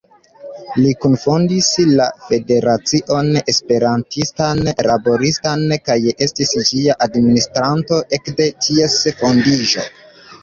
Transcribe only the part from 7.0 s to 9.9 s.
administranto ekde ties fondiĝo.